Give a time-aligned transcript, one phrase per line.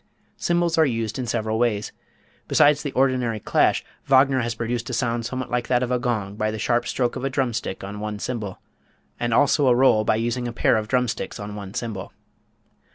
[0.35, 1.91] Cymbals are used in several ways.
[2.47, 6.35] Besides the ordinary clash, Wagner has produced a sound somewhat like that of a gong,
[6.37, 8.59] by the sharp stroke of a drum stick on one cymbal,
[9.19, 12.13] and also a roll by using a pair of drum sticks on one cymbal.